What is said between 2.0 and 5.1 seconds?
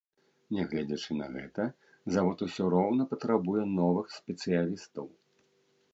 завод усё роўна патрабуе новых спецыялістаў.